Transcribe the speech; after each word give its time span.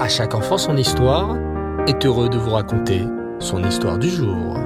À 0.00 0.08
chaque 0.08 0.34
enfant 0.34 0.56
son 0.56 0.78
histoire 0.78 1.36
est 1.86 2.06
heureux 2.06 2.30
de 2.30 2.38
vous 2.38 2.52
raconter 2.52 3.02
son 3.38 3.62
histoire 3.62 3.98
du 3.98 4.08
jour. 4.08 4.56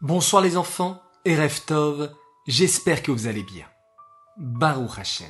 Bonsoir 0.00 0.42
les 0.42 0.56
enfants 0.56 1.00
et 1.24 1.36
Reftov, 1.36 2.10
j'espère 2.48 3.00
que 3.00 3.12
vous 3.12 3.28
allez 3.28 3.44
bien. 3.44 3.66
Baruch 4.38 4.98
Hashem. 4.98 5.28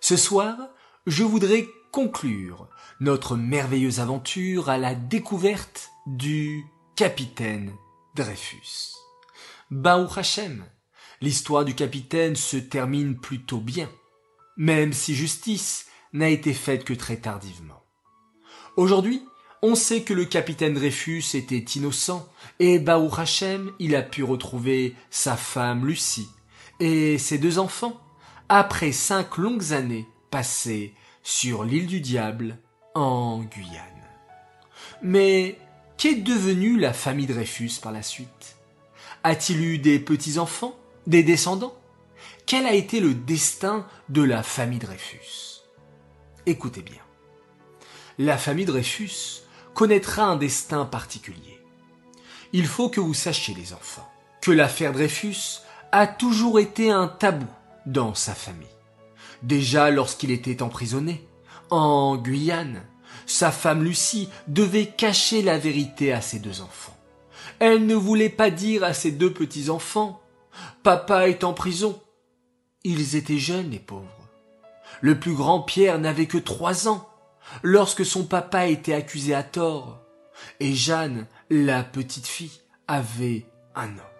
Ce 0.00 0.18
soir, 0.18 0.58
je 1.06 1.24
voudrais 1.24 1.66
conclure 1.92 2.68
notre 3.00 3.36
merveilleuse 3.36 4.00
aventure 4.00 4.68
à 4.68 4.76
la 4.76 4.94
découverte 4.94 5.88
du 6.06 6.66
capitaine 6.94 7.72
Dreyfus. 8.14 8.92
Baruch 9.70 10.18
Hashem, 10.18 10.62
l'histoire 11.20 11.64
du 11.64 11.74
capitaine 11.74 12.36
se 12.36 12.56
termine 12.56 13.16
plutôt 13.16 13.60
bien, 13.60 13.88
même 14.56 14.92
si 14.92 15.14
justice 15.14 15.86
n'a 16.12 16.28
été 16.28 16.54
faite 16.54 16.84
que 16.84 16.94
très 16.94 17.16
tardivement. 17.16 17.82
Aujourd'hui, 18.76 19.22
on 19.62 19.74
sait 19.74 20.02
que 20.02 20.14
le 20.14 20.26
capitaine 20.26 20.74
Dreyfus 20.74 21.24
était 21.34 21.58
innocent 21.58 22.28
et 22.58 22.78
Baruch 22.78 23.18
Hashem, 23.18 23.72
il 23.78 23.96
a 23.96 24.02
pu 24.02 24.22
retrouver 24.22 24.94
sa 25.10 25.36
femme 25.36 25.86
Lucie 25.86 26.28
et 26.78 27.18
ses 27.18 27.38
deux 27.38 27.58
enfants 27.58 28.00
après 28.48 28.92
cinq 28.92 29.38
longues 29.38 29.72
années 29.72 30.06
passées 30.30 30.94
sur 31.22 31.64
l'île 31.64 31.86
du 31.86 32.00
diable 32.00 32.58
en 32.94 33.42
Guyane. 33.42 33.82
Mais 35.02 35.58
qu'est 35.96 36.14
devenue 36.14 36.78
la 36.78 36.92
famille 36.92 37.26
Dreyfus 37.26 37.72
par 37.82 37.92
la 37.92 38.02
suite? 38.02 38.56
A-t-il 39.24 39.64
eu 39.64 39.78
des 39.78 39.98
petits-enfants? 39.98 40.78
Des 41.06 41.22
descendants 41.22 41.74
Quel 42.46 42.66
a 42.66 42.74
été 42.74 43.00
le 43.00 43.14
destin 43.14 43.86
de 44.08 44.22
la 44.22 44.42
famille 44.42 44.78
Dreyfus? 44.78 45.62
Écoutez 46.46 46.82
bien. 46.82 47.02
La 48.18 48.38
famille 48.38 48.64
Dreyfus 48.64 49.42
connaîtra 49.74 50.24
un 50.24 50.36
destin 50.36 50.84
particulier. 50.84 51.60
Il 52.52 52.66
faut 52.66 52.88
que 52.88 53.00
vous 53.00 53.14
sachiez, 53.14 53.54
les 53.54 53.72
enfants, 53.72 54.08
que 54.40 54.50
l'affaire 54.50 54.92
Dreyfus 54.92 55.60
a 55.92 56.06
toujours 56.06 56.58
été 56.58 56.90
un 56.90 57.08
tabou 57.08 57.46
dans 57.84 58.14
sa 58.14 58.34
famille. 58.34 58.66
Déjà 59.42 59.90
lorsqu'il 59.90 60.30
était 60.30 60.62
emprisonné, 60.62 61.26
en 61.70 62.16
Guyane, 62.16 62.82
sa 63.26 63.50
femme 63.50 63.82
Lucie 63.82 64.28
devait 64.46 64.86
cacher 64.86 65.42
la 65.42 65.58
vérité 65.58 66.12
à 66.12 66.20
ses 66.20 66.38
deux 66.38 66.60
enfants. 66.60 66.96
Elle 67.58 67.86
ne 67.86 67.94
voulait 67.94 68.28
pas 68.28 68.50
dire 68.50 68.84
à 68.84 68.92
ses 68.92 69.10
deux 69.10 69.32
petits-enfants 69.32 70.20
Papa 70.82 71.28
est 71.28 71.44
en 71.44 71.52
prison. 71.52 72.00
Ils 72.84 73.16
étaient 73.16 73.38
jeunes, 73.38 73.70
les 73.70 73.78
pauvres. 73.78 74.28
Le 75.00 75.18
plus 75.18 75.34
grand 75.34 75.60
Pierre 75.60 75.98
n'avait 75.98 76.26
que 76.26 76.38
trois 76.38 76.88
ans 76.88 77.08
lorsque 77.62 78.04
son 78.04 78.24
papa 78.24 78.66
était 78.66 78.94
accusé 78.94 79.34
à 79.34 79.42
tort, 79.42 80.00
et 80.60 80.74
Jeanne, 80.74 81.26
la 81.50 81.82
petite 81.82 82.26
fille, 82.26 82.60
avait 82.88 83.46
un 83.74 83.88
an. 83.88 84.10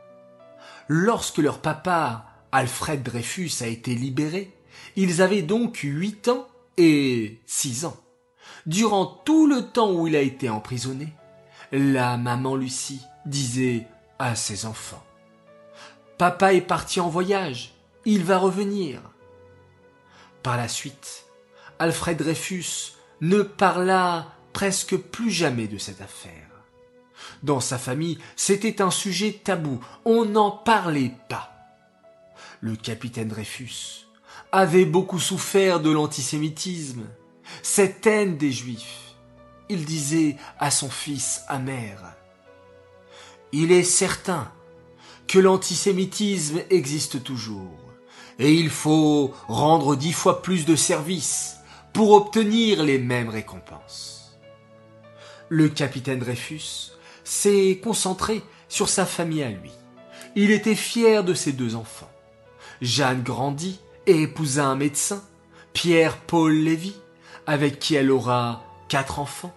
Lorsque 0.88 1.38
leur 1.38 1.60
papa, 1.60 2.26
Alfred 2.52 3.02
Dreyfus, 3.02 3.52
a 3.60 3.66
été 3.66 3.94
libéré, 3.94 4.54
ils 4.96 5.22
avaient 5.22 5.42
donc 5.42 5.78
huit 5.82 6.28
ans 6.28 6.46
et 6.76 7.40
six 7.46 7.84
ans. 7.84 7.96
Durant 8.66 9.06
tout 9.06 9.46
le 9.46 9.62
temps 9.62 9.92
où 9.92 10.06
il 10.06 10.16
a 10.16 10.20
été 10.20 10.48
emprisonné, 10.48 11.12
la 11.72 12.16
maman 12.16 12.56
Lucie 12.56 13.02
disait 13.24 13.86
à 14.18 14.34
ses 14.34 14.66
enfants 14.66 15.02
Papa 16.18 16.54
est 16.54 16.62
parti 16.62 17.00
en 17.00 17.08
voyage. 17.08 17.74
Il 18.06 18.24
va 18.24 18.38
revenir. 18.38 19.00
Par 20.42 20.56
la 20.56 20.68
suite, 20.68 21.26
Alfred 21.78 22.16
Dreyfus 22.16 22.94
ne 23.20 23.42
parla 23.42 24.28
presque 24.54 24.96
plus 24.96 25.30
jamais 25.30 25.66
de 25.66 25.76
cette 25.76 26.00
affaire. 26.00 26.32
Dans 27.42 27.60
sa 27.60 27.76
famille, 27.76 28.18
c'était 28.34 28.80
un 28.80 28.90
sujet 28.90 29.40
tabou, 29.44 29.84
on 30.04 30.24
n'en 30.24 30.50
parlait 30.50 31.12
pas. 31.28 31.52
Le 32.60 32.76
capitaine 32.76 33.28
Dreyfus 33.28 34.06
avait 34.52 34.86
beaucoup 34.86 35.20
souffert 35.20 35.80
de 35.80 35.90
l'antisémitisme, 35.90 37.04
cette 37.62 38.06
haine 38.06 38.38
des 38.38 38.52
Juifs. 38.52 39.14
Il 39.68 39.84
disait 39.84 40.36
à 40.58 40.70
son 40.70 40.88
fils 40.88 41.42
amer, 41.48 42.14
Il 43.52 43.72
est 43.72 43.82
certain 43.82 44.50
que 45.28 45.38
l'antisémitisme 45.38 46.60
existe 46.70 47.22
toujours, 47.22 47.78
et 48.38 48.52
il 48.52 48.70
faut 48.70 49.32
rendre 49.48 49.96
dix 49.96 50.12
fois 50.12 50.42
plus 50.42 50.64
de 50.66 50.76
services 50.76 51.56
pour 51.92 52.12
obtenir 52.12 52.82
les 52.82 52.98
mêmes 52.98 53.28
récompenses. 53.28 54.38
Le 55.48 55.68
capitaine 55.68 56.18
Dreyfus 56.18 56.92
s'est 57.24 57.80
concentré 57.82 58.42
sur 58.68 58.88
sa 58.88 59.06
famille 59.06 59.42
à 59.42 59.50
lui. 59.50 59.72
Il 60.34 60.50
était 60.50 60.74
fier 60.74 61.24
de 61.24 61.34
ses 61.34 61.52
deux 61.52 61.76
enfants. 61.76 62.10
Jeanne 62.82 63.22
grandit 63.22 63.80
et 64.06 64.22
épousa 64.22 64.66
un 64.66 64.76
médecin, 64.76 65.22
Pierre-Paul 65.72 66.52
Lévy, 66.52 66.94
avec 67.46 67.78
qui 67.78 67.94
elle 67.94 68.10
aura 68.10 68.64
quatre 68.88 69.18
enfants. 69.18 69.54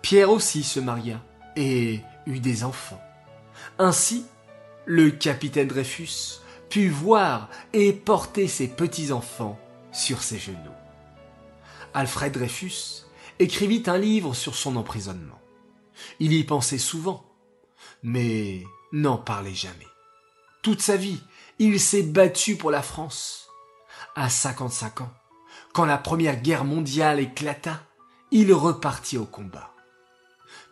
Pierre 0.00 0.30
aussi 0.30 0.62
se 0.62 0.80
maria 0.80 1.20
et 1.56 2.00
eut 2.26 2.40
des 2.40 2.64
enfants. 2.64 3.00
Ainsi, 3.78 4.24
le 4.86 5.10
capitaine 5.10 5.68
Dreyfus 5.68 6.40
put 6.70 6.88
voir 6.88 7.50
et 7.72 7.92
porter 7.92 8.48
ses 8.48 8.68
petits-enfants 8.68 9.58
sur 9.92 10.22
ses 10.22 10.38
genoux. 10.38 10.56
Alfred 11.92 12.32
Dreyfus 12.32 13.04
écrivit 13.38 13.82
un 13.86 13.98
livre 13.98 14.34
sur 14.34 14.54
son 14.54 14.76
emprisonnement. 14.76 15.40
Il 16.20 16.32
y 16.32 16.44
pensait 16.44 16.78
souvent, 16.78 17.24
mais 18.02 18.64
n'en 18.92 19.18
parlait 19.18 19.54
jamais. 19.54 19.86
Toute 20.62 20.82
sa 20.82 20.96
vie, 20.96 21.20
il 21.58 21.80
s'est 21.80 22.02
battu 22.02 22.56
pour 22.56 22.70
la 22.70 22.82
France. 22.82 23.48
À 24.14 24.28
55 24.28 25.02
ans, 25.02 25.12
quand 25.72 25.84
la 25.84 25.98
première 25.98 26.40
guerre 26.40 26.64
mondiale 26.64 27.20
éclata, 27.20 27.82
il 28.30 28.52
repartit 28.52 29.18
au 29.18 29.26
combat. 29.26 29.72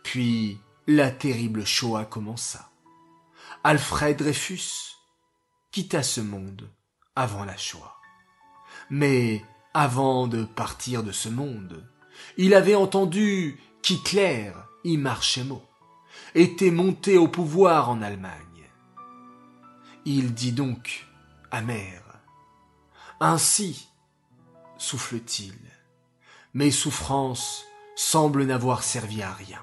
Puis 0.02 0.58
la 0.86 1.10
terrible 1.10 1.64
Shoah 1.64 2.04
commença. 2.04 2.70
Alfred 3.62 4.16
Dreyfus 4.18 4.96
quitta 5.70 6.02
ce 6.02 6.20
monde 6.20 6.70
avant 7.16 7.44
la 7.44 7.56
Shoah. 7.56 7.96
Mais 8.90 9.44
avant 9.72 10.26
de 10.26 10.44
partir 10.44 11.02
de 11.02 11.12
ce 11.12 11.28
monde, 11.28 11.88
il 12.36 12.54
avait 12.54 12.74
entendu 12.74 13.60
qu'Hitler, 13.82 14.52
Marchemo, 14.84 15.62
était 16.34 16.70
monté 16.70 17.18
au 17.18 17.28
pouvoir 17.28 17.90
en 17.90 18.02
Allemagne. 18.02 18.70
Il 20.04 20.34
dit 20.34 20.52
donc, 20.52 21.06
amer, 21.50 22.02
ainsi, 23.20 23.88
souffle-t-il, 24.76 25.58
mes 26.52 26.70
souffrances 26.70 27.64
semblent 27.96 28.44
n'avoir 28.44 28.82
servi 28.82 29.22
à 29.22 29.32
rien. 29.32 29.62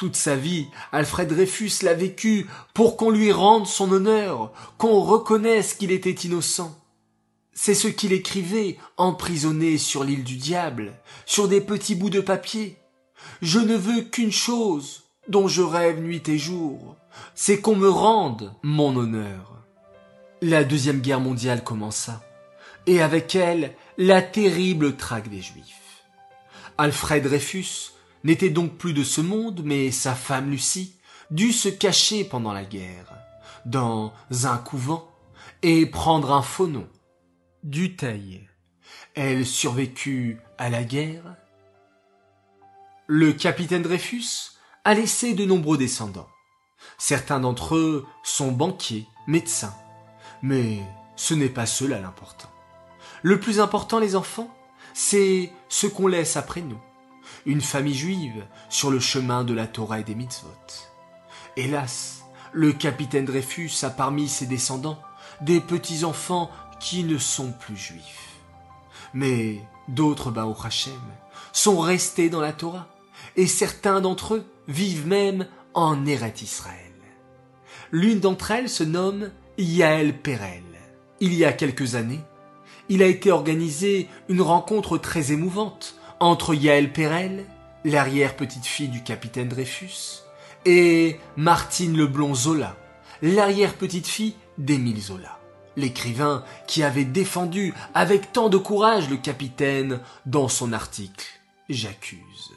Toute 0.00 0.16
sa 0.16 0.34
vie, 0.34 0.66
Alfred 0.92 1.28
Dreyfus 1.28 1.82
l'a 1.82 1.92
vécu 1.92 2.46
pour 2.72 2.96
qu'on 2.96 3.10
lui 3.10 3.32
rende 3.32 3.66
son 3.66 3.92
honneur, 3.92 4.50
qu'on 4.78 4.98
reconnaisse 5.02 5.74
qu'il 5.74 5.90
était 5.90 6.26
innocent. 6.26 6.74
C'est 7.52 7.74
ce 7.74 7.86
qu'il 7.86 8.14
écrivait, 8.14 8.78
emprisonné 8.96 9.76
sur 9.76 10.02
l'île 10.02 10.24
du 10.24 10.36
diable, 10.36 10.94
sur 11.26 11.48
des 11.48 11.60
petits 11.60 11.96
bouts 11.96 12.08
de 12.08 12.22
papier. 12.22 12.78
Je 13.42 13.58
ne 13.58 13.76
veux 13.76 14.00
qu'une 14.00 14.32
chose, 14.32 15.02
dont 15.28 15.48
je 15.48 15.60
rêve 15.60 16.00
nuit 16.00 16.26
et 16.28 16.38
jour, 16.38 16.96
c'est 17.34 17.60
qu'on 17.60 17.76
me 17.76 17.90
rende 17.90 18.54
mon 18.62 18.96
honneur. 18.96 19.52
La 20.40 20.64
deuxième 20.64 21.02
guerre 21.02 21.20
mondiale 21.20 21.62
commença, 21.62 22.22
et 22.86 23.02
avec 23.02 23.34
elle 23.34 23.74
la 23.98 24.22
terrible 24.22 24.96
traque 24.96 25.28
des 25.28 25.42
Juifs. 25.42 26.06
Alfred 26.78 27.22
Dreyfus 27.22 27.92
n'était 28.24 28.50
donc 28.50 28.76
plus 28.76 28.92
de 28.92 29.04
ce 29.04 29.20
monde, 29.20 29.62
mais 29.64 29.90
sa 29.90 30.14
femme 30.14 30.50
Lucie 30.50 30.96
dut 31.30 31.52
se 31.52 31.68
cacher 31.68 32.24
pendant 32.24 32.52
la 32.52 32.64
guerre, 32.64 33.14
dans 33.64 34.12
un 34.44 34.56
couvent, 34.58 35.08
et 35.62 35.86
prendre 35.86 36.32
un 36.32 36.42
faux 36.42 36.66
nom, 36.66 36.88
Dutheil. 37.62 38.48
Elle 39.14 39.44
survécut 39.44 40.38
à 40.58 40.70
la 40.70 40.84
guerre. 40.84 41.36
Le 43.06 43.32
capitaine 43.32 43.82
Dreyfus 43.82 44.52
a 44.84 44.94
laissé 44.94 45.34
de 45.34 45.44
nombreux 45.44 45.76
descendants. 45.76 46.28
Certains 46.96 47.40
d'entre 47.40 47.76
eux 47.76 48.06
sont 48.22 48.52
banquiers, 48.52 49.06
médecins. 49.26 49.74
Mais 50.42 50.80
ce 51.16 51.34
n'est 51.34 51.48
pas 51.48 51.66
cela 51.66 52.00
l'important. 52.00 52.50
Le 53.22 53.38
plus 53.38 53.60
important, 53.60 53.98
les 53.98 54.16
enfants, 54.16 54.54
c'est 54.94 55.52
ce 55.68 55.86
qu'on 55.86 56.06
laisse 56.06 56.36
après 56.36 56.62
nous 56.62 56.80
une 57.46 57.60
famille 57.60 57.94
juive 57.94 58.44
sur 58.68 58.90
le 58.90 59.00
chemin 59.00 59.44
de 59.44 59.54
la 59.54 59.66
Torah 59.66 60.00
et 60.00 60.04
des 60.04 60.14
mitzvot. 60.14 60.48
Hélas, 61.56 62.24
le 62.52 62.72
capitaine 62.72 63.24
Dreyfus 63.24 63.70
a 63.82 63.90
parmi 63.90 64.28
ses 64.28 64.46
descendants 64.46 65.00
des 65.40 65.60
petits-enfants 65.60 66.50
qui 66.80 67.04
ne 67.04 67.18
sont 67.18 67.52
plus 67.52 67.76
juifs. 67.76 68.36
Mais 69.14 69.60
d'autres 69.88 70.30
Baou 70.30 70.54
Hachem 70.62 70.92
sont 71.52 71.78
restés 71.78 72.30
dans 72.30 72.40
la 72.40 72.52
Torah, 72.52 72.88
et 73.36 73.46
certains 73.46 74.00
d'entre 74.00 74.36
eux 74.36 74.44
vivent 74.68 75.06
même 75.06 75.46
en 75.74 76.06
Eret 76.06 76.34
Israël. 76.42 76.76
L'une 77.92 78.20
d'entre 78.20 78.50
elles 78.52 78.68
se 78.68 78.84
nomme 78.84 79.30
Yael 79.58 80.16
Perel. 80.16 80.62
Il 81.20 81.34
y 81.34 81.44
a 81.44 81.52
quelques 81.52 81.96
années, 81.96 82.20
il 82.88 83.02
a 83.02 83.06
été 83.06 83.30
organisé 83.30 84.08
une 84.28 84.42
rencontre 84.42 84.98
très 84.98 85.32
émouvante 85.32 85.96
entre 86.20 86.54
Yael 86.54 86.92
Perel, 86.92 87.46
l'arrière-petite-fille 87.84 88.88
du 88.88 89.02
capitaine 89.02 89.48
Dreyfus, 89.48 90.22
et 90.66 91.18
Martine 91.36 91.96
Leblond 91.96 92.34
Zola, 92.34 92.76
l'arrière-petite-fille 93.22 94.36
d'Émile 94.58 95.00
Zola, 95.00 95.38
l'écrivain 95.76 96.44
qui 96.66 96.82
avait 96.82 97.04
défendu 97.04 97.72
avec 97.94 98.32
tant 98.32 98.50
de 98.50 98.58
courage 98.58 99.08
le 99.08 99.16
capitaine 99.16 100.00
dans 100.26 100.48
son 100.48 100.72
article 100.72 101.26
J'accuse. 101.70 102.52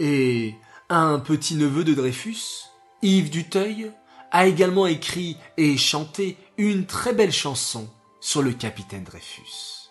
Et 0.00 0.54
un 0.88 1.18
petit-neveu 1.18 1.84
de 1.84 1.94
Dreyfus, 1.94 2.64
Yves 3.02 3.30
Duteuil, 3.30 3.92
a 4.32 4.46
également 4.46 4.86
écrit 4.86 5.36
et 5.56 5.76
chanté 5.76 6.36
une 6.56 6.86
très 6.86 7.12
belle 7.12 7.32
chanson 7.32 7.88
sur 8.20 8.42
le 8.42 8.52
capitaine 8.52 9.04
Dreyfus. 9.04 9.83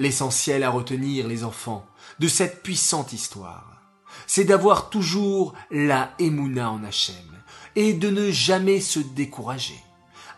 L'essentiel 0.00 0.62
à 0.62 0.70
retenir, 0.70 1.28
les 1.28 1.44
enfants, 1.44 1.84
de 2.20 2.26
cette 2.26 2.62
puissante 2.62 3.12
histoire, 3.12 3.82
c'est 4.26 4.44
d'avoir 4.44 4.88
toujours 4.88 5.52
la 5.70 6.14
émouna 6.18 6.70
en 6.70 6.82
Hachem 6.84 7.14
et 7.76 7.92
de 7.92 8.08
ne 8.08 8.30
jamais 8.30 8.80
se 8.80 8.98
décourager. 8.98 9.78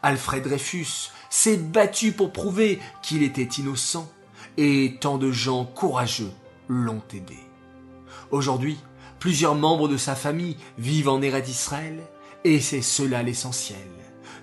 Alfred 0.03 0.43
Dreyfus 0.43 1.13
s'est 1.31 1.59
battu 1.59 2.11
pour 2.11 2.33
prouver 2.33 2.81
qu'il 3.03 3.23
était 3.23 3.45
innocent 3.45 4.11
et 4.57 4.97
tant 5.01 5.17
de 5.17 5.31
gens 5.31 5.65
courageux 5.65 6.33
l'ont 6.67 7.05
aidé. 7.15 7.39
Aujourd'hui, 8.33 8.79
plusieurs 9.21 9.55
membres 9.55 9.87
de 9.87 9.97
sa 9.97 10.17
famille 10.17 10.57
vivent 10.77 11.09
en 11.09 11.23
Ered 11.23 11.45
d'Israël 11.45 12.03
et 12.43 12.59
c'est 12.59 12.83
cela 12.83 13.23
l'essentiel. 13.23 13.79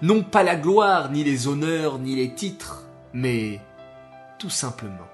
Non 0.01 0.23
pas 0.23 0.43
la 0.43 0.55
gloire, 0.55 1.11
ni 1.11 1.25
les 1.25 1.49
honneurs, 1.49 1.99
ni 1.99 2.15
les 2.15 2.33
titres, 2.33 2.85
mais 3.11 3.59
tout 4.39 4.49
simplement 4.49 5.07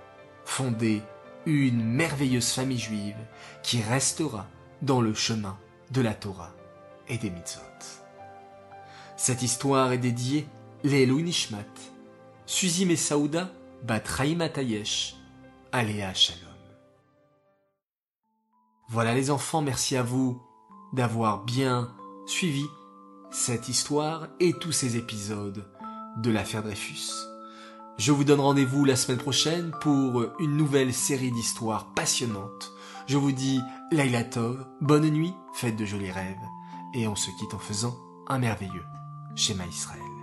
fonder 0.45 1.01
une 1.45 1.83
merveilleuse 1.83 2.51
famille 2.51 2.79
juive 2.79 3.17
qui 3.63 3.81
restera 3.81 4.47
dans 4.81 5.01
le 5.01 5.13
chemin 5.13 5.57
de 5.91 6.01
la 6.01 6.13
Torah 6.13 6.53
et 7.07 7.17
des 7.17 7.29
mitzvot. 7.29 7.61
Cette 9.17 9.41
histoire 9.41 9.91
est 9.91 9.97
dédiée 9.97 10.47
Lélo 10.83 11.19
Nishmat, 11.19 11.65
Suzy 12.45 12.85
Messaouda, 12.85 13.51
Bat 13.83 14.03
Atayesh, 14.41 15.15
Aléa 15.71 16.13
Shalom. 16.13 16.41
Voilà 18.89 19.15
les 19.15 19.31
enfants, 19.31 19.61
merci 19.61 19.97
à 19.97 20.03
vous 20.03 20.41
d'avoir 20.93 21.43
bien 21.43 21.95
suivi 22.27 22.65
cette 23.31 23.67
histoire 23.67 24.27
et 24.39 24.53
tous 24.53 24.71
ces 24.71 24.97
épisodes 24.97 25.67
de 26.17 26.31
l'affaire 26.31 26.63
Dreyfus. 26.63 27.34
Je 27.97 28.11
vous 28.11 28.25
donne 28.25 28.41
rendez-vous 28.41 28.83
la 28.83 28.97
semaine 28.97 29.19
prochaine 29.19 29.71
pour 29.81 30.25
une 30.39 30.57
nouvelle 30.57 30.93
série 30.93 31.31
d'histoires 31.31 31.93
passionnantes. 31.93 32.73
Je 33.07 33.17
vous 33.17 33.31
dis 33.31 33.61
Laila 33.91 34.23
Tov, 34.23 34.65
bonne 34.81 35.09
nuit, 35.09 35.33
faites 35.53 35.77
de 35.77 35.85
jolis 35.85 36.11
rêves, 36.11 36.35
et 36.93 37.07
on 37.07 37.15
se 37.15 37.31
quitte 37.39 37.53
en 37.53 37.59
faisant 37.59 37.95
un 38.27 38.39
merveilleux 38.39 38.85
schéma 39.35 39.65
Israël. 39.65 40.14